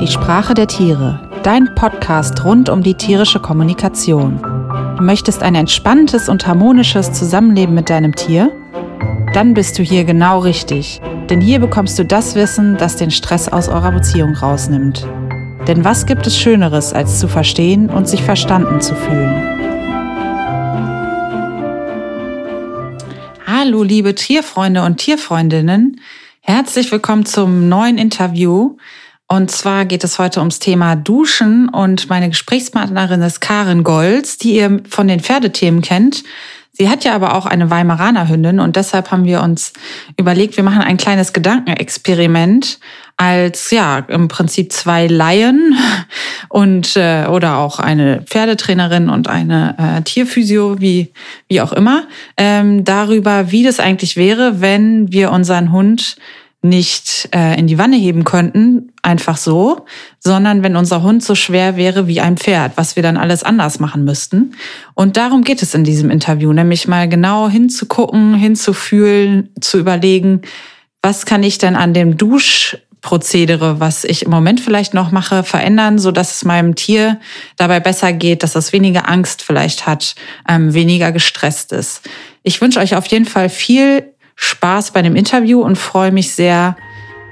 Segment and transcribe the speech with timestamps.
[0.00, 4.40] Die Sprache der Tiere, dein Podcast rund um die tierische Kommunikation.
[4.96, 8.52] Du möchtest ein entspanntes und harmonisches Zusammenleben mit deinem Tier?
[9.34, 13.48] Dann bist du hier genau richtig, denn hier bekommst du das Wissen, das den Stress
[13.48, 15.04] aus eurer Beziehung rausnimmt.
[15.66, 19.42] Denn was gibt es Schöneres, als zu verstehen und sich verstanden zu fühlen?
[23.48, 26.00] Hallo, liebe Tierfreunde und Tierfreundinnen.
[26.40, 28.76] Herzlich willkommen zum neuen Interview.
[29.30, 34.56] Und zwar geht es heute ums Thema Duschen und meine Gesprächspartnerin ist Karin Golz, die
[34.56, 36.24] ihr von den Pferdethemen kennt.
[36.72, 39.74] Sie hat ja aber auch eine Weimaraner Hündin und deshalb haben wir uns
[40.16, 42.78] überlegt, wir machen ein kleines Gedankenexperiment
[43.18, 45.76] als ja im Prinzip zwei Laien
[46.48, 51.12] und äh, oder auch eine Pferdetrainerin und eine äh, Tierphysio wie
[51.48, 52.04] wie auch immer
[52.36, 56.16] ähm, darüber, wie das eigentlich wäre, wenn wir unseren Hund
[56.60, 59.86] nicht äh, in die Wanne heben könnten, einfach so,
[60.18, 63.78] sondern wenn unser Hund so schwer wäre wie ein Pferd, was wir dann alles anders
[63.78, 64.54] machen müssten.
[64.94, 70.42] Und darum geht es in diesem Interview, nämlich mal genau hinzugucken, hinzufühlen, zu überlegen,
[71.00, 76.00] was kann ich denn an dem Duschprozedere, was ich im Moment vielleicht noch mache, verändern,
[76.00, 77.20] so dass es meinem Tier
[77.56, 80.16] dabei besser geht, dass es weniger Angst vielleicht hat,
[80.48, 82.02] ähm, weniger gestresst ist.
[82.42, 86.76] Ich wünsche euch auf jeden Fall viel Spaß bei dem Interview und freue mich sehr,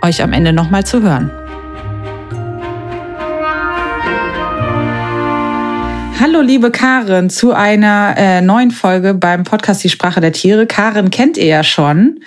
[0.02, 1.30] euch am Ende nochmal zu hören.
[6.18, 10.66] Hallo liebe Karin zu einer äh, neuen Folge beim Podcast Die Sprache der Tiere.
[10.66, 12.20] Karin kennt ihr ja schon.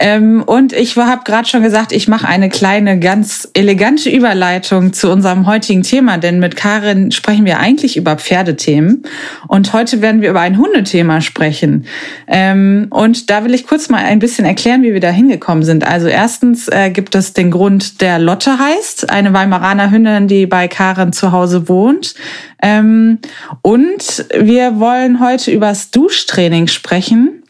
[0.00, 5.10] Ähm, und ich habe gerade schon gesagt, ich mache eine kleine, ganz elegante Überleitung zu
[5.10, 9.02] unserem heutigen Thema, denn mit Karin sprechen wir eigentlich über Pferdethemen
[9.48, 11.84] und heute werden wir über ein Hundethema sprechen.
[12.28, 15.84] Ähm, und da will ich kurz mal ein bisschen erklären, wie wir da hingekommen sind.
[15.84, 20.68] Also erstens äh, gibt es den Grund, der Lotte heißt, eine Weimaraner Hündin, die bei
[20.68, 22.14] Karin zu Hause wohnt.
[22.62, 23.18] Ähm,
[23.62, 27.42] und wir wollen heute übers Duschtraining sprechen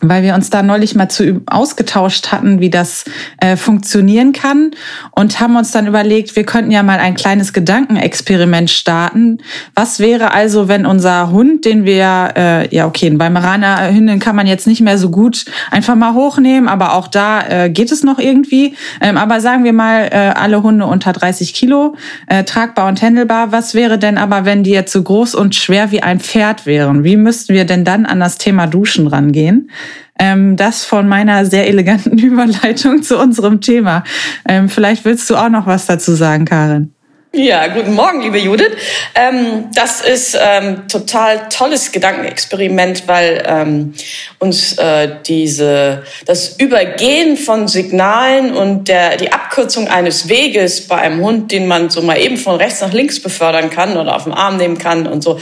[0.00, 3.04] weil wir uns da neulich mal zu ausgetauscht hatten, wie das
[3.38, 4.72] äh, funktionieren kann
[5.12, 9.38] und haben uns dann überlegt, wir könnten ja mal ein kleines Gedankenexperiment starten.
[9.74, 14.36] Was wäre also, wenn unser Hund, den wir, äh, ja okay, ein Weimaraner Hündin kann
[14.36, 18.02] man jetzt nicht mehr so gut einfach mal hochnehmen, aber auch da äh, geht es
[18.02, 18.74] noch irgendwie.
[19.00, 21.96] Ähm, aber sagen wir mal, äh, alle Hunde unter 30 Kilo,
[22.26, 23.52] äh, tragbar und händelbar.
[23.52, 27.04] Was wäre denn aber, wenn die jetzt so groß und schwer wie ein Pferd wären?
[27.04, 29.70] Wie müssten wir denn dann an das Thema Duschen rangehen?
[30.18, 34.04] Ähm, das von meiner sehr eleganten Überleitung zu unserem Thema.
[34.48, 36.92] Ähm, vielleicht willst du auch noch was dazu sagen, Karin.
[37.36, 38.72] Ja, guten Morgen, liebe Judith.
[39.14, 43.92] Ähm, das ist ähm, total tolles Gedankenexperiment, weil ähm,
[44.38, 51.20] uns äh, diese das Übergehen von Signalen und der die Abkürzung eines Weges bei einem
[51.20, 54.32] Hund, den man so mal eben von rechts nach links befördern kann oder auf den
[54.32, 55.38] Arm nehmen kann und so.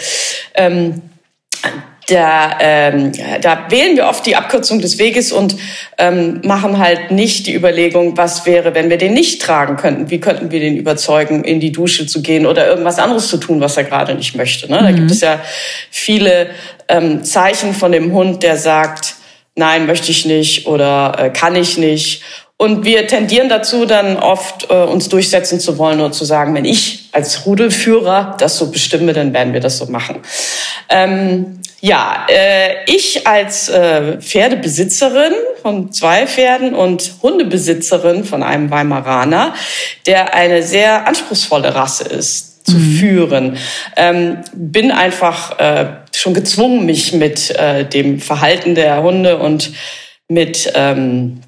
[0.54, 1.00] Ähm,
[2.09, 5.56] da, ähm, da wählen wir oft die Abkürzung des Weges und
[5.98, 10.10] ähm, machen halt nicht die Überlegung, was wäre, wenn wir den nicht tragen könnten.
[10.10, 13.60] Wie könnten wir den überzeugen, in die Dusche zu gehen oder irgendwas anderes zu tun,
[13.60, 14.70] was er gerade nicht möchte.
[14.70, 14.78] Ne?
[14.78, 14.97] Da mhm.
[14.97, 15.41] gibt es ja
[15.91, 16.50] viele
[16.88, 19.16] ähm, Zeichen von dem Hund, der sagt,
[19.56, 22.22] nein, möchte ich nicht oder äh, kann ich nicht.
[22.56, 26.65] Und wir tendieren dazu, dann oft äh, uns durchsetzen zu wollen und zu sagen, wenn
[26.65, 30.16] ich als Rudelführer das so bestimme, dann werden wir das so machen.
[30.88, 39.54] Ähm, ja, äh, ich als äh, Pferdebesitzerin von zwei Pferden und Hundebesitzerin von einem Weimaraner,
[40.06, 42.97] der eine sehr anspruchsvolle Rasse ist, zu mhm.
[42.97, 43.58] führen,
[43.97, 49.72] ähm, bin einfach äh, schon gezwungen, mich mit äh, dem Verhalten der Hunde und
[50.28, 51.42] mit ähm,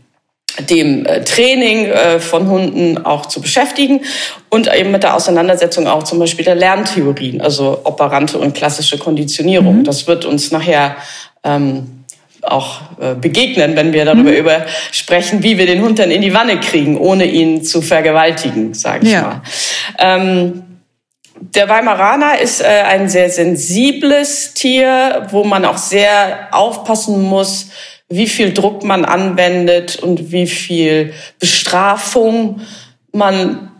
[0.61, 4.01] dem äh, Training äh, von Hunden auch zu beschäftigen
[4.49, 9.79] und eben mit der Auseinandersetzung auch zum Beispiel der Lerntheorien, also operante und klassische Konditionierung.
[9.79, 9.85] Mhm.
[9.85, 10.97] Das wird uns nachher
[11.45, 12.05] ähm,
[12.43, 14.37] auch äh, begegnen, wenn wir darüber mhm.
[14.37, 18.75] über sprechen, wie wir den Hund dann in die Wanne kriegen, ohne ihn zu vergewaltigen,
[18.75, 19.23] sage ich ja.
[19.23, 19.43] mal.
[19.99, 20.63] Ähm,
[21.39, 27.69] der Weimaraner ist äh, ein sehr sensibles Tier, wo man auch sehr aufpassen muss,
[28.09, 32.61] wie viel Druck man anwendet und wie viel Bestrafung
[33.13, 33.71] man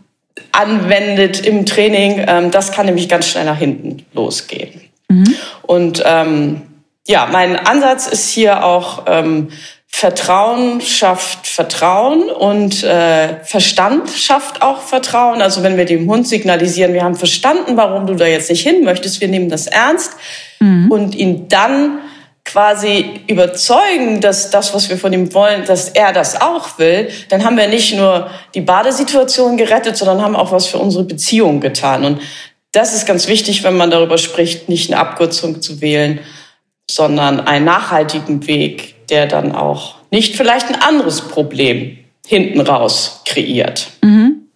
[0.51, 2.25] anwendet im Training.
[2.27, 4.81] Ähm, das kann nämlich ganz schnell nach hinten losgehen.
[5.09, 5.35] Mhm.
[5.63, 6.61] Und ähm,
[7.07, 9.49] ja, mein Ansatz ist hier auch ähm,
[9.89, 15.41] Vertrauen schafft Vertrauen und äh, Verstand schafft auch Vertrauen.
[15.41, 18.83] Also wenn wir dem Hund signalisieren, wir haben verstanden, warum du da jetzt nicht hin
[18.83, 20.11] möchtest, wir nehmen das ernst
[20.59, 20.91] mhm.
[20.91, 21.99] und ihn dann
[22.47, 27.43] quasi überzeugen, dass das, was wir von ihm wollen, dass er das auch will, dann
[27.43, 32.05] haben wir nicht nur die Badesituation gerettet, sondern haben auch was für unsere Beziehung getan.
[32.05, 32.21] Und
[32.71, 36.19] das ist ganz wichtig, wenn man darüber spricht, nicht eine Abkürzung zu wählen,
[36.89, 43.87] sondern einen nachhaltigen Weg, der dann auch nicht vielleicht ein anderes Problem hinten raus kreiert.
[44.01, 44.46] Mhm.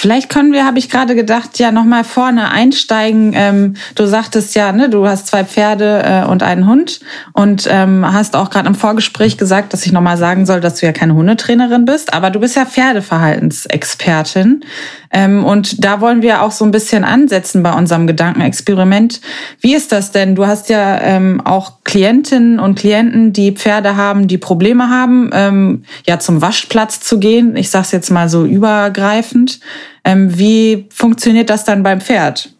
[0.00, 3.32] Vielleicht können wir, habe ich gerade gedacht, ja nochmal vorne einsteigen.
[3.34, 7.00] Ähm, du sagtest ja, ne, du hast zwei Pferde äh, und einen Hund
[7.34, 10.86] und ähm, hast auch gerade im Vorgespräch gesagt, dass ich nochmal sagen soll, dass du
[10.86, 14.64] ja keine Hundetrainerin bist, aber du bist ja Pferdeverhaltensexpertin.
[15.12, 19.20] Ähm, und da wollen wir auch so ein bisschen ansetzen bei unserem Gedankenexperiment.
[19.60, 20.34] Wie ist das denn?
[20.34, 25.84] Du hast ja ähm, auch Klientinnen und Klienten, die Pferde haben, die Probleme haben, ähm,
[26.06, 27.54] ja zum Waschplatz zu gehen.
[27.56, 29.60] Ich sage es jetzt mal so übergreifend.
[30.04, 32.50] Ähm, wie funktioniert das dann beim Pferd?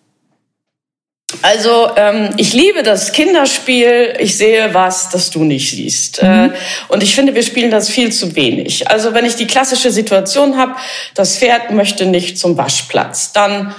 [1.42, 4.14] Also ähm, ich liebe das Kinderspiel.
[4.18, 6.22] Ich sehe was, das du nicht siehst.
[6.22, 6.28] Mhm.
[6.28, 6.50] Äh,
[6.88, 8.90] und ich finde, wir spielen das viel zu wenig.
[8.90, 10.74] Also wenn ich die klassische Situation habe,
[11.14, 13.74] das Pferd möchte nicht zum Waschplatz, dann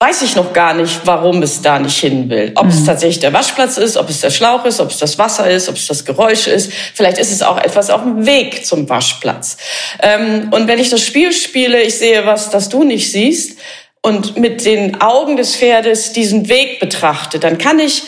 [0.00, 2.52] weiß ich noch gar nicht, warum es da nicht hin will.
[2.54, 2.70] Ob mhm.
[2.70, 5.68] es tatsächlich der Waschplatz ist, ob es der Schlauch ist, ob es das Wasser ist,
[5.68, 6.72] ob es das Geräusch ist.
[6.94, 9.56] Vielleicht ist es auch etwas auf dem Weg zum Waschplatz.
[10.00, 13.58] Ähm, und wenn ich das Spiel spiele, ich sehe was, das du nicht siehst,
[14.00, 18.04] und mit den Augen des Pferdes diesen Weg betrachte, dann kann ich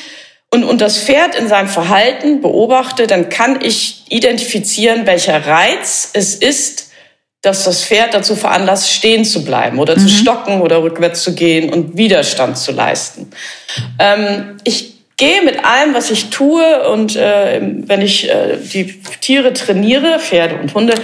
[0.53, 6.35] und, und das Pferd in seinem Verhalten beobachte, dann kann ich identifizieren, welcher Reiz es
[6.35, 6.90] ist,
[7.43, 10.01] dass das Pferd dazu veranlasst, stehen zu bleiben oder mhm.
[10.01, 13.31] zu stocken oder rückwärts zu gehen und Widerstand zu leisten.
[13.99, 19.53] Ähm, ich gehe mit allem, was ich tue und äh, wenn ich äh, die Tiere
[19.53, 20.95] trainiere, Pferde und Hunde,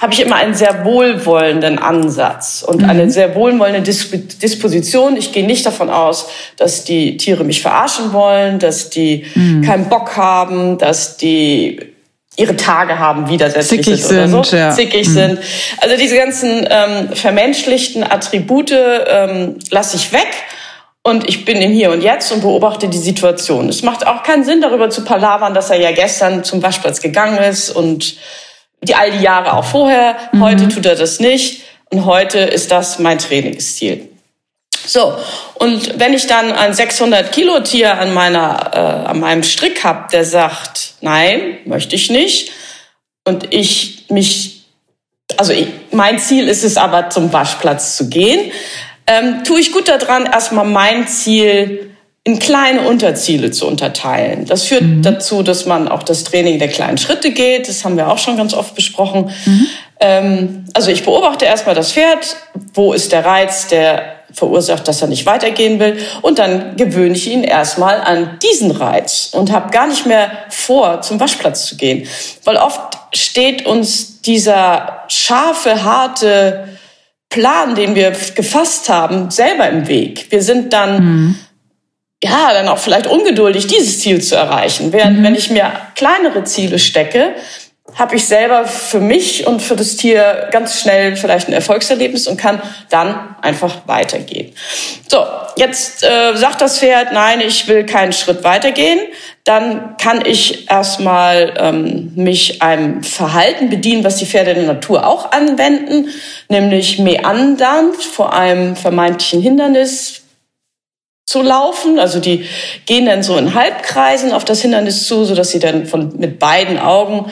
[0.00, 2.90] habe ich immer einen sehr wohlwollenden Ansatz und mhm.
[2.90, 5.16] eine sehr wohlwollende Disp Disposition.
[5.16, 9.62] Ich gehe nicht davon aus, dass die Tiere mich verarschen wollen, dass die mhm.
[9.62, 11.91] keinen Bock haben, dass die
[12.42, 14.70] ihre Tage haben, widersetzlich Zickig sind oder so, ja.
[14.70, 15.12] zickig mhm.
[15.12, 15.38] sind.
[15.78, 20.28] Also diese ganzen ähm, vermenschlichten Attribute ähm, lasse ich weg
[21.02, 23.68] und ich bin im Hier und Jetzt und beobachte die Situation.
[23.68, 27.38] Es macht auch keinen Sinn, darüber zu palavern, dass er ja gestern zum Waschplatz gegangen
[27.38, 28.16] ist und
[28.82, 30.16] die all die Jahre auch vorher.
[30.32, 30.42] Mhm.
[30.42, 31.62] Heute tut er das nicht.
[31.90, 34.11] Und heute ist das mein Trainingsziel.
[34.84, 35.16] So,
[35.54, 40.10] und wenn ich dann ein 600 Kilo Tier an meiner, äh, an meinem Strick hab,
[40.10, 42.52] der sagt, nein, möchte ich nicht,
[43.24, 44.64] und ich mich,
[45.36, 48.50] also ich, mein Ziel ist es aber zum Waschplatz zu gehen,
[49.06, 51.91] ähm, tue ich gut daran, erstmal mein Ziel
[52.24, 54.44] in kleine Unterziele zu unterteilen.
[54.46, 55.02] Das führt mhm.
[55.02, 57.68] dazu, dass man auch das Training der kleinen Schritte geht.
[57.68, 59.30] Das haben wir auch schon ganz oft besprochen.
[59.44, 59.66] Mhm.
[59.98, 62.36] Ähm, also ich beobachte erstmal das Pferd.
[62.74, 65.98] Wo ist der Reiz, der verursacht, dass er nicht weitergehen will?
[66.22, 71.00] Und dann gewöhne ich ihn erstmal an diesen Reiz und habe gar nicht mehr vor,
[71.02, 72.06] zum Waschplatz zu gehen.
[72.44, 72.80] Weil oft
[73.12, 76.68] steht uns dieser scharfe, harte
[77.28, 80.26] Plan, den wir gefasst haben, selber im Weg.
[80.30, 81.38] Wir sind dann, mhm.
[82.22, 84.92] Ja, dann auch vielleicht ungeduldig, dieses Ziel zu erreichen.
[84.92, 85.24] Während mhm.
[85.24, 87.34] wenn ich mir kleinere Ziele stecke,
[87.94, 92.38] habe ich selber für mich und für das Tier ganz schnell vielleicht ein Erfolgserlebnis und
[92.38, 94.54] kann dann einfach weitergehen.
[95.08, 95.26] So,
[95.56, 99.00] jetzt äh, sagt das Pferd, nein, ich will keinen Schritt weitergehen.
[99.44, 105.06] Dann kann ich erstmal ähm, mich einem Verhalten bedienen, was die Pferde in der Natur
[105.06, 106.08] auch anwenden,
[106.48, 110.21] nämlich meandernd vor einem vermeintlichen Hindernis
[111.24, 111.98] zu laufen.
[111.98, 112.46] Also die
[112.86, 116.38] gehen dann so in Halbkreisen auf das Hindernis zu, so dass sie dann von, mit
[116.38, 117.30] beiden Augen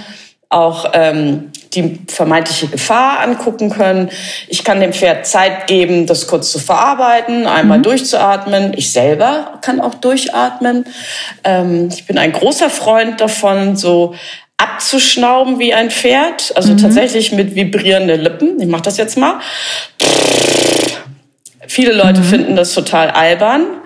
[0.48, 4.10] auch ähm, die vermeintliche Gefahr angucken können.
[4.48, 7.84] Ich kann dem Pferd Zeit geben, das kurz zu verarbeiten, einmal mhm.
[7.84, 8.74] durchzuatmen.
[8.76, 10.86] Ich selber kann auch durchatmen.
[11.44, 14.14] Ähm, ich bin ein großer Freund davon, so
[14.56, 16.78] abzuschnauben wie ein Pferd, also mhm.
[16.78, 18.60] tatsächlich mit vibrierenden Lippen.
[18.60, 19.38] Ich mache das jetzt mal.
[21.68, 22.24] Viele Leute mhm.
[22.24, 23.79] finden das total albern.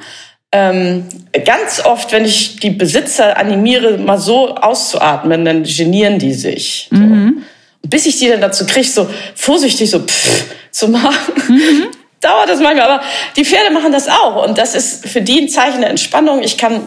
[0.57, 1.09] Ähm,
[1.45, 6.87] ganz oft, wenn ich die Besitzer animiere, mal so auszuatmen, dann genieren die sich.
[6.93, 6.97] So.
[6.97, 7.43] Mhm.
[7.83, 11.87] Bis ich die dann dazu kriege, so vorsichtig so pff, zu machen, mhm.
[12.21, 12.89] dauert das manchmal.
[12.89, 13.03] Aber
[13.37, 14.47] die Pferde machen das auch.
[14.47, 16.41] Und das ist für die ein Zeichen der Entspannung.
[16.41, 16.83] Ich kann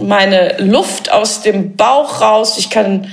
[0.00, 3.06] meine Luft aus dem Bauch raus, ich kann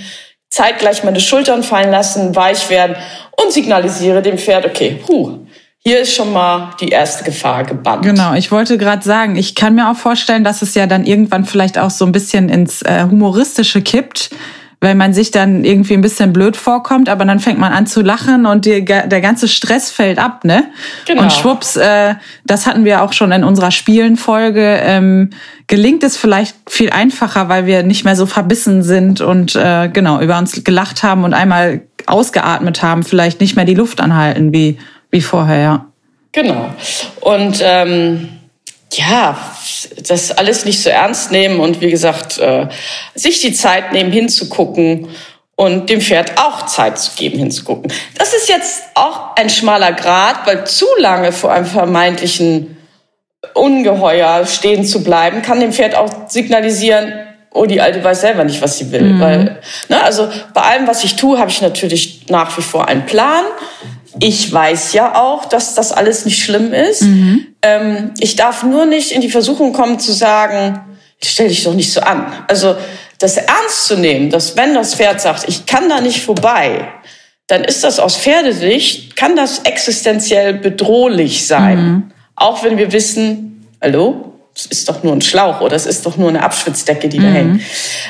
[0.50, 2.96] zeitgleich meine Schultern fallen lassen, weich werden
[3.40, 5.38] und signalisiere dem Pferd, okay, huh,
[5.90, 8.04] hier ist schon mal die erste Gefahr gebannt.
[8.04, 11.46] Genau, ich wollte gerade sagen, ich kann mir auch vorstellen, dass es ja dann irgendwann
[11.46, 14.30] vielleicht auch so ein bisschen ins äh, Humoristische kippt,
[14.82, 18.02] weil man sich dann irgendwie ein bisschen blöd vorkommt, aber dann fängt man an zu
[18.04, 20.66] lachen und die, der ganze Stress fällt ab, ne?
[21.08, 21.24] Genau.
[21.24, 22.14] Und schwupps, äh,
[22.46, 25.32] das hatten wir auch schon in unserer Spielenfolge, ähm,
[25.66, 30.22] gelingt es vielleicht viel einfacher, weil wir nicht mehr so verbissen sind und äh, genau
[30.22, 34.78] über uns gelacht haben und einmal ausgeatmet haben, vielleicht nicht mehr die Luft anhalten wie,
[35.12, 35.86] wie vorher, ja.
[36.32, 36.70] Genau.
[37.22, 38.30] Und ähm,
[38.92, 39.38] ja,
[40.08, 42.68] das alles nicht so ernst nehmen und wie gesagt, äh,
[43.16, 45.10] sich die Zeit nehmen, hinzugucken
[45.56, 47.92] und dem Pferd auch Zeit zu geben, hinzugucken.
[48.18, 52.78] Das ist jetzt auch ein schmaler Grad, weil zu lange vor einem vermeintlichen
[53.54, 57.14] Ungeheuer stehen zu bleiben, kann dem Pferd auch signalisieren,
[57.54, 59.14] oh, die Alte weiß selber nicht, was sie will.
[59.14, 59.20] Mhm.
[59.20, 63.06] Weil, ne, also bei allem, was ich tue, habe ich natürlich nach wie vor einen
[63.06, 63.44] Plan.
[64.20, 67.04] Ich weiß ja auch, dass das alles nicht schlimm ist.
[67.04, 67.48] Mhm.
[67.62, 70.82] Ähm, ich darf nur nicht in die Versuchung kommen zu sagen,
[71.24, 72.32] stell dich doch nicht so an.
[72.48, 72.76] Also
[73.20, 76.88] das ernst zu nehmen, dass wenn das Pferd sagt, ich kann da nicht vorbei,
[77.48, 81.78] dann ist das aus Pferdesicht, kann das existenziell bedrohlich sein.
[81.78, 82.12] Mhm.
[82.36, 86.18] Auch wenn wir wissen, hallo, es ist doch nur ein Schlauch oder es ist doch
[86.18, 87.24] nur eine Abschwitzdecke, die mhm.
[87.24, 87.62] da hängt.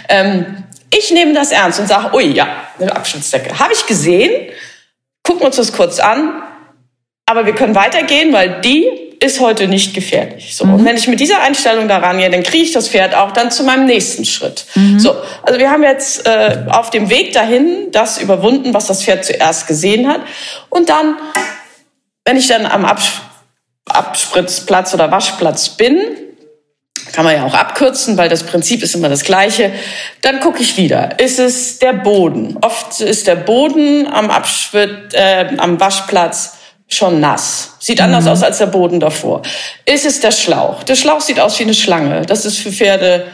[0.09, 0.63] Ähm,
[0.95, 2.47] ich nehme das ernst und sage, ui, ja,
[2.79, 3.57] eine Abschwitzdecke.
[3.57, 4.31] Habe ich gesehen,
[5.29, 6.41] gucken uns das kurz an,
[7.27, 8.87] aber wir können weitergehen, weil die
[9.19, 10.55] ist heute nicht gefährlich.
[10.55, 10.65] So.
[10.65, 10.73] Mhm.
[10.73, 13.51] Und wenn ich mit dieser Einstellung daran gehe, dann kriege ich das Pferd auch dann
[13.51, 14.65] zu meinem nächsten Schritt.
[14.73, 14.99] Mhm.
[14.99, 19.23] So, also wir haben jetzt äh, auf dem Weg dahin das überwunden, was das Pferd
[19.23, 20.21] zuerst gesehen hat.
[20.69, 21.17] Und dann,
[22.25, 23.21] wenn ich dann am Abs
[23.87, 25.99] Abspritzplatz oder Waschplatz bin,
[27.13, 29.71] kann man ja auch abkürzen, weil das Prinzip ist immer das gleiche.
[30.21, 31.19] Dann gucke ich wieder.
[31.19, 32.57] Ist es der Boden?
[32.61, 37.75] Oft ist der Boden am, Abschwitt, äh, am Waschplatz schon nass.
[37.79, 38.31] Sieht anders mhm.
[38.31, 39.41] aus als der Boden davor.
[39.85, 40.83] Ist es der Schlauch?
[40.83, 42.23] Der Schlauch sieht aus wie eine Schlange.
[42.25, 43.27] Das ist für Pferde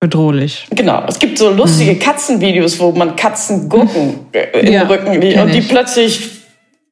[0.00, 0.66] bedrohlich.
[0.70, 1.04] Genau.
[1.06, 1.98] Es gibt so lustige mhm.
[1.98, 6.30] Katzenvideos, wo man Katzen gucken äh, im ja, Rücken liegen und die plötzlich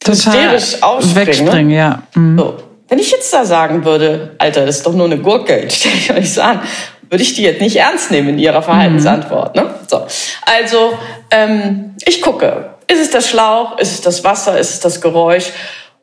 [0.05, 1.27] hysterisch ausspringen.
[1.27, 1.77] Wegspringen, ne?
[1.77, 2.03] ja.
[2.15, 2.39] Mhm.
[2.39, 2.66] So.
[2.89, 6.13] Wenn ich jetzt da sagen würde, Alter, das ist doch nur eine Gurke, stell ich
[6.13, 6.61] euch so an,
[7.09, 9.55] würde ich die jetzt nicht ernst nehmen in ihrer Verhaltensantwort.
[9.55, 9.75] Ne?
[9.87, 10.07] So.
[10.43, 10.99] Also,
[11.31, 15.51] ähm, ich gucke, ist es der Schlauch, ist es das Wasser, ist es das Geräusch?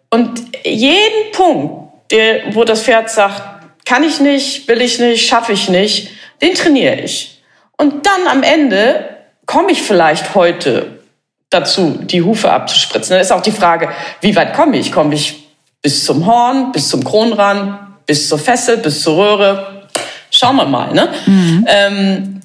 [0.10, 3.42] Und jeden Punkt, der, wo das Pferd sagt,
[3.86, 6.12] kann ich nicht, will ich nicht, schaffe ich nicht,
[6.42, 7.42] den trainiere ich.
[7.78, 9.10] Und dann am Ende
[9.46, 11.00] komme ich vielleicht heute
[11.50, 13.13] dazu, die Hufe abzuspritzen.
[13.13, 13.90] Dann ist auch die Frage,
[14.22, 14.92] wie weit komme ich?
[14.92, 15.43] Komme ich
[15.84, 19.88] bis zum Horn, bis zum Kronrand, bis zur Fessel, bis zur Röhre.
[20.32, 20.92] Schauen wir mal.
[20.94, 21.10] Ne?
[21.28, 21.68] Mhm.
[21.68, 22.42] Ähm,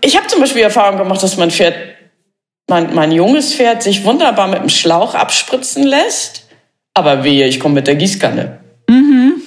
[0.00, 1.74] ich habe zum Beispiel Erfahrung gemacht, dass mein Pferd,
[2.68, 6.44] mein, mein junges Pferd, sich wunderbar mit dem Schlauch abspritzen lässt.
[6.94, 8.60] Aber wehe, ich komme mit der Gießkanne.
[8.88, 9.42] Mhm.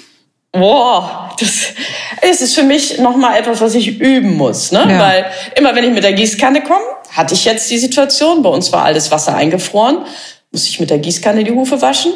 [0.51, 1.73] Boah, das,
[2.21, 4.71] das ist für mich nochmal etwas, was ich üben muss.
[4.71, 4.85] Ne?
[4.89, 4.99] Ja.
[4.99, 8.71] Weil immer, wenn ich mit der Gießkanne komme, hatte ich jetzt die Situation, bei uns
[8.71, 9.99] war alles Wasser eingefroren,
[10.51, 12.13] muss ich mit der Gießkanne die Hufe waschen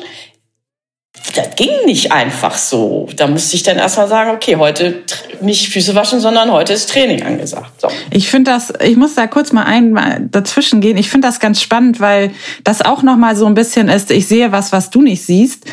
[1.34, 3.08] das ging nicht einfach so.
[3.16, 5.04] Da musste ich dann erstmal sagen, okay, heute
[5.42, 7.82] nicht Füße waschen, sondern heute ist Training angesagt.
[7.82, 7.88] So.
[8.12, 10.98] Ich finde das, ich muss da kurz mal ein dazwischen gehen.
[10.98, 12.32] Ich finde das ganz spannend, weil
[12.64, 14.12] das auch noch mal so ein bisschen ist.
[14.12, 15.66] Ich sehe was, was du nicht siehst.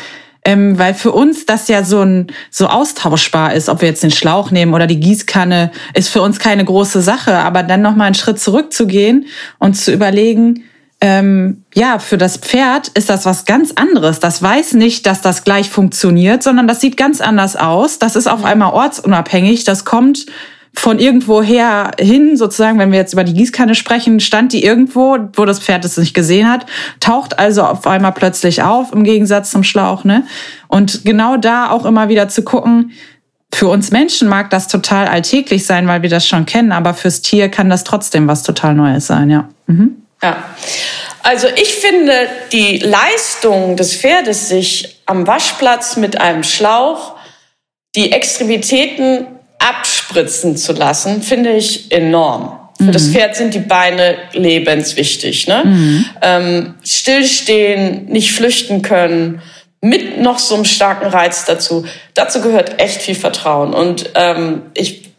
[0.43, 4.09] Ähm, weil für uns das ja so ein so austauschbar ist, ob wir jetzt den
[4.09, 7.37] Schlauch nehmen oder die Gießkanne, ist für uns keine große Sache.
[7.37, 9.27] Aber dann noch mal einen Schritt zurückzugehen
[9.59, 10.63] und zu überlegen,
[11.01, 14.19] ähm, ja, für das Pferd ist das was ganz anderes.
[14.19, 17.97] Das weiß nicht, dass das gleich funktioniert, sondern das sieht ganz anders aus.
[17.97, 19.63] Das ist auf einmal ortsunabhängig.
[19.63, 20.27] Das kommt
[20.73, 25.45] von irgendwoher hin, sozusagen, wenn wir jetzt über die Gießkanne sprechen, stand die irgendwo, wo
[25.45, 26.65] das Pferd es nicht gesehen hat,
[26.99, 30.23] taucht also auf einmal plötzlich auf, im Gegensatz zum Schlauch, ne?
[30.69, 32.91] Und genau da auch immer wieder zu gucken,
[33.53, 37.21] für uns Menschen mag das total alltäglich sein, weil wir das schon kennen, aber fürs
[37.21, 39.49] Tier kann das trotzdem was total Neues sein, ja.
[39.67, 40.00] Mhm.
[40.21, 40.43] Ja.
[41.23, 47.15] Also ich finde die Leistung des Pferdes, sich am Waschplatz mit einem Schlauch
[47.95, 49.27] die Extremitäten
[49.59, 52.59] abspritzen zu lassen, finde ich enorm.
[52.79, 52.85] Mhm.
[52.85, 53.13] Für das mhm.
[53.13, 55.47] Pferd sind die Beine lebenswichtig.
[55.47, 55.63] Ne?
[55.65, 56.05] Mhm.
[56.21, 59.41] Ähm, stillstehen, nicht flüchten können,
[59.81, 61.85] mit noch so einem starken Reiz dazu.
[62.13, 63.73] Dazu gehört echt viel Vertrauen.
[63.73, 65.11] Und ähm, ich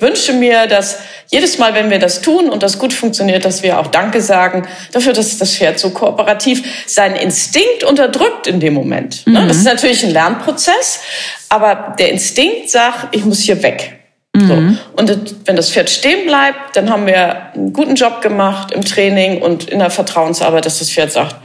[0.00, 0.98] wünsche mir, dass
[1.28, 4.66] jedes Mal, wenn wir das tun und das gut funktioniert, dass wir auch Danke sagen
[4.92, 9.26] dafür, dass das Pferd so kooperativ seinen Instinkt unterdrückt in dem Moment.
[9.26, 9.40] Ne?
[9.40, 9.48] Mhm.
[9.48, 11.00] Das ist natürlich ein Lernprozess,
[11.48, 13.98] aber der Instinkt sagt, ich muss hier weg.
[14.34, 14.46] Mhm.
[14.46, 14.54] So.
[14.96, 19.42] Und wenn das Pferd stehen bleibt, dann haben wir einen guten Job gemacht im Training
[19.42, 21.36] und in der Vertrauensarbeit, dass das Pferd sagt,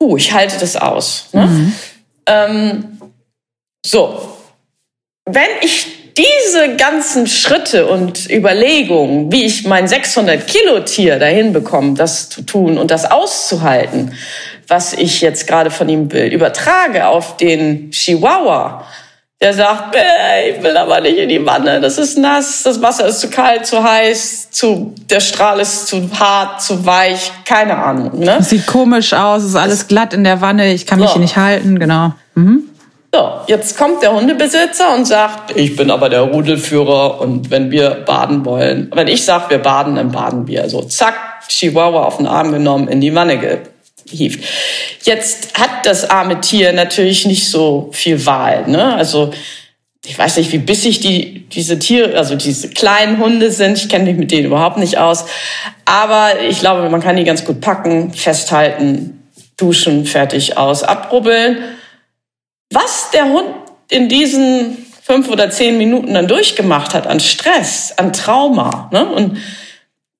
[0.00, 1.28] huh, ich halte das aus.
[1.32, 1.46] Ne?
[1.46, 1.72] Mhm.
[2.26, 2.98] Ähm,
[3.84, 4.36] so,
[5.24, 11.94] wenn ich diese ganzen Schritte und Überlegungen, wie ich mein 600 Kilo Tier dahin bekomme,
[11.94, 14.14] das zu tun und das auszuhalten,
[14.68, 18.86] was ich jetzt gerade von ihm will, übertrage auf den Chihuahua,
[19.40, 23.08] der sagt, äh, ich will aber nicht in die Wanne, das ist nass, das Wasser
[23.08, 28.20] ist zu kalt, zu heiß, zu, der Strahl ist zu hart, zu weich, keine Ahnung.
[28.20, 28.40] Ne?
[28.40, 31.14] Sieht komisch aus, ist alles glatt in der Wanne, ich kann mich so.
[31.14, 32.12] hier nicht halten, genau.
[32.34, 32.68] Mhm.
[33.14, 37.90] So, jetzt kommt der Hundebesitzer und sagt, ich bin aber der Rudelführer und wenn wir
[37.90, 40.66] baden wollen, wenn ich sage, wir baden, dann baden wir.
[40.70, 41.14] So, zack,
[41.46, 43.60] Chihuahua auf den Arm genommen, in die Wanne
[44.06, 44.42] gehievt.
[45.02, 48.66] Jetzt hat das arme Tier natürlich nicht so viel Wahl.
[48.66, 48.94] Ne?
[48.94, 49.30] Also
[50.06, 53.76] ich weiß nicht, wie bissig die, diese Tiere, also diese kleinen Hunde sind.
[53.76, 55.26] Ich kenne mich mit denen überhaupt nicht aus.
[55.84, 59.22] Aber ich glaube, man kann die ganz gut packen, festhalten,
[59.58, 61.58] duschen, fertig aus, abrubbeln
[62.74, 63.48] was der Hund
[63.88, 68.88] in diesen fünf oder zehn Minuten dann durchgemacht hat an Stress, an Trauma.
[68.92, 69.04] Ne?
[69.06, 69.38] Und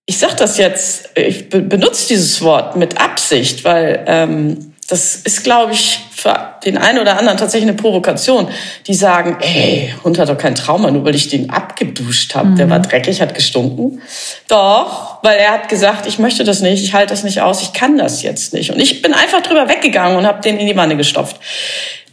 [0.07, 5.73] ich sage das jetzt, ich benutze dieses Wort mit Absicht, weil ähm, das ist, glaube
[5.73, 8.49] ich, für den einen oder anderen tatsächlich eine Provokation.
[8.87, 12.49] Die sagen, ey, Hund hat doch kein Trauma, nur weil ich den abgeduscht habe.
[12.49, 12.57] Mhm.
[12.57, 14.03] Der war dreckig, hat gestunken.
[14.49, 17.73] Doch, weil er hat gesagt, ich möchte das nicht, ich halte das nicht aus, ich
[17.73, 18.71] kann das jetzt nicht.
[18.71, 21.37] Und ich bin einfach drüber weggegangen und habe den in die Wanne gestopft.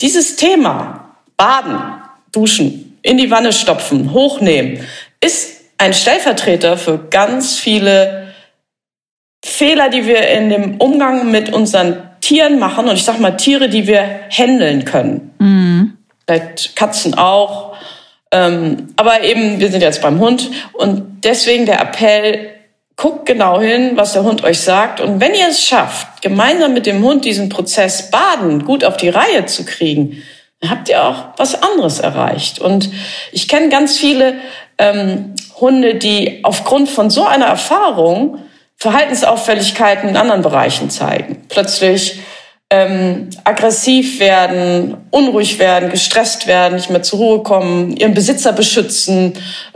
[0.02, 1.80] Dieses Thema Baden,
[2.32, 4.86] Duschen, in die Wanne stopfen, hochnehmen,
[5.22, 8.34] ist ein Stellvertreter für ganz viele
[9.44, 12.88] Fehler, die wir in dem Umgang mit unseren Tieren machen.
[12.88, 15.34] Und ich sage mal Tiere, die wir handeln können.
[15.40, 15.98] Mhm.
[16.26, 17.76] Vielleicht Katzen auch.
[18.32, 20.50] Ähm, aber eben, wir sind jetzt beim Hund.
[20.74, 22.52] Und deswegen der Appell,
[23.00, 25.00] guckt genau hin, was der Hund euch sagt.
[25.00, 29.08] Und wenn ihr es schafft, gemeinsam mit dem Hund diesen Prozess Baden gut auf die
[29.08, 30.22] Reihe zu kriegen,
[30.60, 32.60] dann habt ihr auch was anderes erreicht.
[32.60, 32.90] Und
[33.32, 34.36] ich kenne ganz viele
[34.78, 38.40] ähm, Hunde, die aufgrund von so einer Erfahrung
[38.80, 41.44] Verhaltensauffälligkeiten in anderen Bereichen zeigen.
[41.50, 42.22] Plötzlich
[42.70, 49.34] ähm, aggressiv werden, unruhig werden, gestresst werden, nicht mehr zur Ruhe kommen, ihren Besitzer beschützen,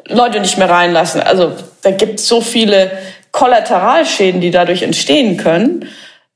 [0.07, 1.21] Leute nicht mehr reinlassen.
[1.21, 2.91] Also da gibt es so viele
[3.31, 5.89] Kollateralschäden, die dadurch entstehen können,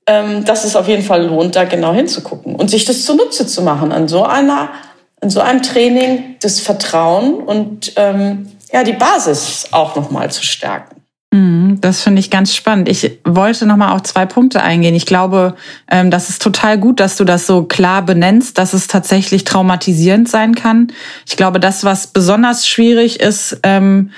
[0.07, 3.61] ähm, dass es auf jeden Fall lohnt, da genau hinzugucken und sich das zunutze zu
[3.61, 4.69] machen an so einer,
[5.21, 10.43] an so einem Training das Vertrauen und ähm, ja die Basis auch noch mal zu
[10.43, 11.06] stärken.
[11.81, 12.89] Das finde ich ganz spannend.
[12.89, 14.95] Ich wollte noch mal auf zwei Punkte eingehen.
[14.95, 15.55] Ich glaube,
[15.89, 20.29] ähm, das ist total gut, dass du das so klar benennst, dass es tatsächlich traumatisierend
[20.29, 20.87] sein kann.
[21.27, 24.11] Ich glaube, das, was besonders schwierig ist, ähm,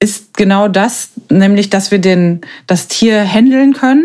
[0.00, 4.04] ist genau das, nämlich, dass wir den, das Tier handeln können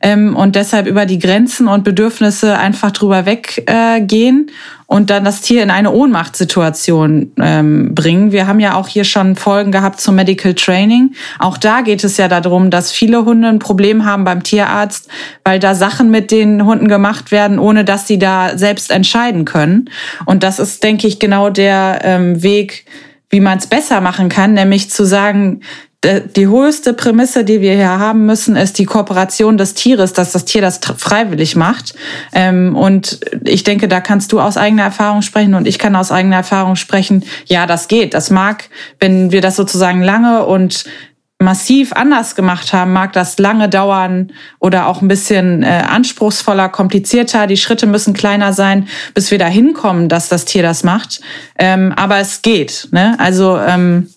[0.00, 4.52] ähm, und deshalb über die Grenzen und Bedürfnisse einfach drüber weggehen äh,
[4.86, 8.32] und dann das Tier in eine Ohnmachtssituation ähm, bringen.
[8.32, 11.14] Wir haben ja auch hier schon Folgen gehabt zum Medical Training.
[11.38, 15.08] Auch da geht es ja darum, dass viele Hunde ein Problem haben beim Tierarzt,
[15.44, 19.90] weil da Sachen mit den Hunden gemacht werden, ohne dass sie da selbst entscheiden können.
[20.24, 22.86] Und das ist, denke ich, genau der ähm, Weg,
[23.30, 25.60] wie man es besser machen kann, nämlich zu sagen,
[26.04, 30.44] die höchste Prämisse, die wir hier haben müssen, ist die Kooperation des Tieres, dass das
[30.44, 31.94] Tier das freiwillig macht.
[32.32, 36.12] Ähm, und ich denke, da kannst du aus eigener Erfahrung sprechen und ich kann aus
[36.12, 37.24] eigener Erfahrung sprechen.
[37.46, 38.14] Ja, das geht.
[38.14, 38.68] Das mag,
[39.00, 40.84] wenn wir das sozusagen lange und
[41.40, 47.46] massiv anders gemacht haben, mag das lange dauern oder auch ein bisschen äh, anspruchsvoller, komplizierter.
[47.46, 51.20] Die Schritte müssen kleiner sein, bis wir da hinkommen, dass das Tier das macht.
[51.58, 52.88] Ähm, aber es geht.
[52.90, 53.14] Ne?
[53.18, 54.08] Also ähm,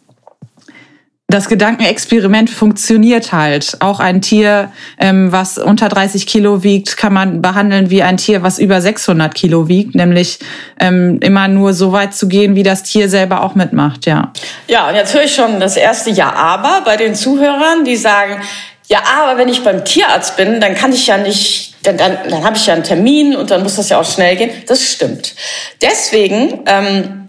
[1.34, 3.78] das Gedankenexperiment funktioniert halt.
[3.80, 8.44] Auch ein Tier, ähm, was unter 30 Kilo wiegt, kann man behandeln wie ein Tier,
[8.44, 10.40] was über 600 Kilo wiegt, nämlich
[10.80, 14.32] ähm, immer nur so weit zu gehen, wie das Tier selber auch mitmacht, ja.
[14.68, 18.42] Ja, und jetzt höre ich schon das erste Ja, aber bei den Zuhörern, die sagen,
[18.88, 22.44] ja, aber wenn ich beim Tierarzt bin, dann kann ich ja nicht, dann, dann, dann
[22.44, 24.52] habe ich ja einen Termin und dann muss das ja auch schnell gehen.
[24.68, 25.34] Das stimmt.
[25.82, 27.21] Deswegen ähm,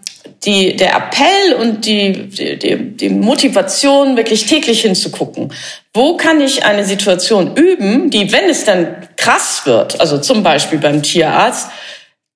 [0.44, 5.52] die, der Appell und die, die, die Motivation, wirklich täglich hinzugucken.
[5.94, 10.78] Wo kann ich eine Situation üben, die, wenn es dann krass wird, also zum Beispiel
[10.78, 11.68] beim Tierarzt,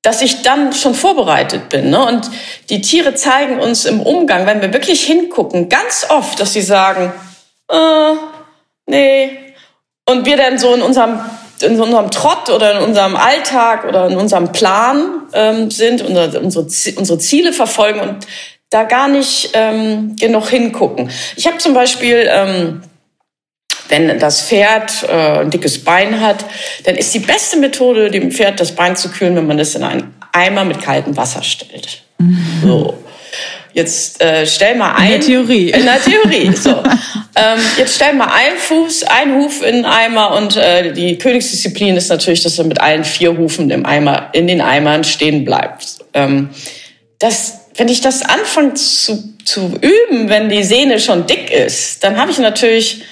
[0.03, 1.91] dass ich dann schon vorbereitet bin.
[1.91, 2.05] Ne?
[2.05, 2.31] Und
[2.71, 7.13] die Tiere zeigen uns im Umgang, wenn wir wirklich hingucken, ganz oft, dass sie sagen,
[7.69, 8.13] äh,
[8.87, 9.31] nee.
[10.09, 11.19] Und wir dann so in unserem
[11.63, 17.19] in unserem Trott oder in unserem Alltag oder in unserem Plan ähm, sind, unsere, unsere
[17.19, 18.27] Ziele verfolgen und
[18.71, 21.11] da gar nicht ähm, genug hingucken.
[21.37, 22.83] Ich habe zum Beispiel, ähm,
[23.89, 26.45] wenn das Pferd äh, ein dickes Bein hat,
[26.85, 29.85] dann ist die beste Methode, dem Pferd das Bein zu kühlen, wenn man das in
[29.85, 32.03] einen Eimer mit kaltem Wasser stellt.
[32.19, 32.61] Mhm.
[32.63, 32.99] So.
[33.77, 35.05] Jetzt äh, stell mal ein.
[35.05, 35.71] In der Theorie.
[35.71, 36.71] In der Theorie, so.
[37.37, 41.97] ähm, jetzt stell mal einen Fuß, einen Huf in den Eimer und äh, die Königsdisziplin
[41.97, 46.05] ist natürlich, dass du mit allen vier Hufen im Eimer, in den Eimern stehen bleibst.
[46.15, 46.51] Ähm,
[47.19, 52.17] das, wenn ich das anfange zu, zu üben, wenn die Sehne schon dick ist, dann
[52.17, 53.05] habe ich natürlich,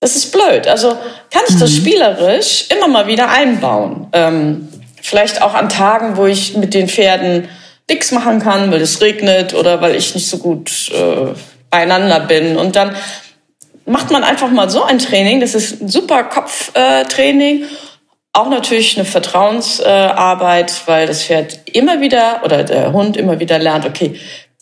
[0.00, 0.66] das ist blöd.
[0.66, 0.98] Also
[1.30, 1.76] kann ich das mhm.
[1.76, 4.08] spielerisch immer mal wieder einbauen.
[4.12, 4.68] Ähm,
[5.00, 7.48] vielleicht auch an Tagen, wo ich mit den Pferden
[7.88, 11.34] nichts machen kann, weil es regnet oder weil ich nicht so gut äh,
[11.70, 12.56] beieinander bin.
[12.56, 12.94] Und dann
[13.86, 15.40] macht man einfach mal so ein Training.
[15.40, 17.62] Das ist ein super Kopftraining.
[17.62, 17.66] Äh,
[18.32, 23.86] auch natürlich eine Vertrauensarbeit, weil das Pferd immer wieder oder der Hund immer wieder lernt,
[23.86, 24.14] okay,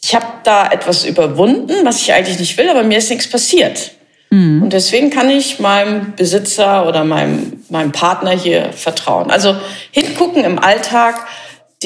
[0.02, 3.90] ich habe da etwas überwunden, was ich eigentlich nicht will, aber mir ist nichts passiert.
[4.30, 4.62] Mhm.
[4.62, 9.30] Und deswegen kann ich meinem Besitzer oder meinem, meinem Partner hier vertrauen.
[9.30, 9.56] Also
[9.90, 11.26] hingucken im Alltag,